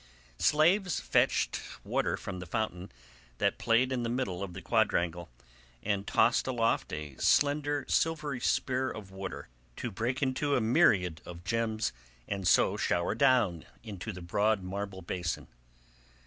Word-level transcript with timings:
Slaves 0.39 0.99
fetched 0.99 1.61
water 1.83 2.17
from 2.17 2.39
the 2.39 2.47
fountain 2.47 2.91
that 3.37 3.59
played 3.59 3.91
in 3.91 4.01
the 4.01 4.09
middle 4.09 4.41
of 4.41 4.53
the 4.55 4.61
quadrangle 4.63 5.29
and 5.83 6.07
tossed 6.07 6.47
aloft 6.47 6.91
a 6.91 7.15
slender 7.17 7.85
silvery 7.87 8.39
spear 8.39 8.89
of 8.89 9.11
water 9.11 9.47
to 9.75 9.91
break 9.91 10.23
into 10.23 10.55
a 10.55 10.59
myriad 10.59 11.21
gems 11.45 11.93
and 12.27 12.47
so 12.47 12.77
shower 12.77 13.13
down 13.13 13.63
into 13.83 14.11
the 14.11 14.23
broad 14.23 14.63
marble 14.63 15.03
basin. 15.03 15.47